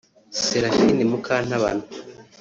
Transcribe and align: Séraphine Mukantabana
Séraphine 0.43 1.03
Mukantabana 1.11 1.83